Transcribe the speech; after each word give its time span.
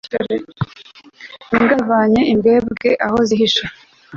imbwa 1.51 1.73
zavanye 1.79 2.21
imbwebwe 2.31 2.89
aho 3.05 3.17
zihishe 3.27 3.63